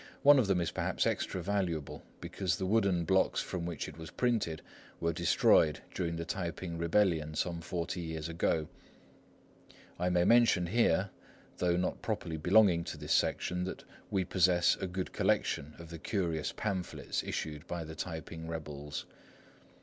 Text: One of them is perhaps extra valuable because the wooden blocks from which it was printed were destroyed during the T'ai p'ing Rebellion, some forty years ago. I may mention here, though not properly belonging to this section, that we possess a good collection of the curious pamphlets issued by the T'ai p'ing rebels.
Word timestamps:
One 0.23 0.39
of 0.39 0.47
them 0.47 0.59
is 0.61 0.71
perhaps 0.71 1.05
extra 1.05 1.43
valuable 1.43 2.01
because 2.21 2.55
the 2.55 2.65
wooden 2.65 3.03
blocks 3.05 3.39
from 3.39 3.67
which 3.67 3.87
it 3.87 3.99
was 3.99 4.09
printed 4.09 4.63
were 4.99 5.13
destroyed 5.13 5.83
during 5.93 6.15
the 6.15 6.25
T'ai 6.25 6.49
p'ing 6.51 6.79
Rebellion, 6.79 7.35
some 7.35 7.61
forty 7.61 8.01
years 8.01 8.27
ago. 8.27 8.67
I 9.99 10.09
may 10.09 10.23
mention 10.23 10.65
here, 10.65 11.11
though 11.57 11.77
not 11.77 12.01
properly 12.01 12.37
belonging 12.37 12.83
to 12.85 12.97
this 12.97 13.13
section, 13.13 13.63
that 13.65 13.83
we 14.09 14.25
possess 14.25 14.75
a 14.77 14.87
good 14.87 15.13
collection 15.13 15.75
of 15.77 15.91
the 15.91 15.99
curious 15.99 16.51
pamphlets 16.51 17.21
issued 17.21 17.67
by 17.67 17.83
the 17.83 17.93
T'ai 17.95 18.21
p'ing 18.21 18.47
rebels. 18.47 19.05